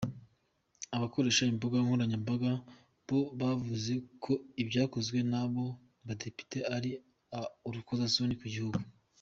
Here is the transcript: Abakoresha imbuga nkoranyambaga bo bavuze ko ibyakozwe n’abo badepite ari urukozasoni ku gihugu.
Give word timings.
Abakoresha 0.95 1.41
imbuga 1.53 1.75
nkoranyambaga 1.83 2.51
bo 3.07 3.19
bavuze 3.39 3.93
ko 4.23 4.33
ibyakozwe 4.61 5.17
n’abo 5.31 5.65
badepite 6.07 6.57
ari 6.75 6.91
urukozasoni 7.67 8.33
ku 8.41 8.45
gihugu. 8.53 8.79